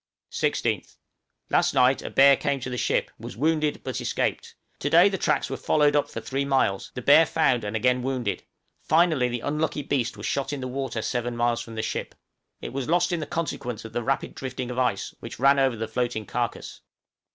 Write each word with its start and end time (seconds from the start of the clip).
16th. 0.31 0.97
Last 1.51 1.75
night 1.75 2.01
a 2.01 2.09
bear 2.09 2.35
came 2.35 2.59
to 2.61 2.71
the 2.71 2.75
ship, 2.77 3.11
was 3.19 3.37
wounded, 3.37 3.81
but 3.83 4.01
escaped; 4.01 4.55
to 4.79 4.89
day 4.89 5.09
the 5.09 5.17
tracks 5.19 5.47
were 5.47 5.57
followed 5.57 5.95
up 5.95 6.09
for 6.09 6.19
three 6.19 6.43
miles, 6.43 6.89
the 6.95 7.03
bear 7.03 7.23
found, 7.23 7.63
and 7.63 7.75
again 7.75 8.01
wounded 8.01 8.41
finally 8.81 9.29
the 9.29 9.41
unlucky 9.41 9.83
beast 9.83 10.17
was 10.17 10.25
shot 10.25 10.51
in 10.51 10.59
the 10.59 10.67
water 10.67 11.03
seven 11.03 11.37
miles 11.37 11.61
from 11.61 11.75
the 11.75 11.83
ship; 11.83 12.15
it 12.61 12.73
was 12.73 12.89
lost 12.89 13.11
in 13.11 13.23
consequence 13.27 13.85
of 13.85 13.93
the 13.93 14.01
rapid 14.01 14.33
drifting 14.33 14.71
of 14.71 14.77
the 14.77 14.81
ice, 14.81 15.13
which 15.19 15.37
ran 15.37 15.59
over 15.59 15.75
the 15.75 15.87
floating 15.87 16.25
carcase. 16.25 16.81